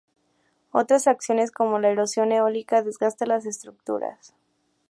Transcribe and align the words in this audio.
Otras 0.71 1.05
acciones 1.05 1.51
como 1.51 1.77
la 1.77 1.89
erosión 1.91 2.31
eólica 2.31 2.81
desgasta 2.81 3.27
las 3.27 3.45
estructuras. 3.45 4.33